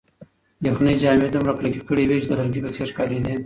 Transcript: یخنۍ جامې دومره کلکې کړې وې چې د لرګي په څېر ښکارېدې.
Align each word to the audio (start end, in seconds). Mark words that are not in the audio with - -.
یخنۍ 0.67 0.95
جامې 1.01 1.27
دومره 1.33 1.51
کلکې 1.59 1.81
کړې 1.87 2.03
وې 2.05 2.17
چې 2.21 2.27
د 2.29 2.33
لرګي 2.39 2.59
په 2.63 2.69
څېر 2.75 2.87
ښکارېدې. 2.91 3.35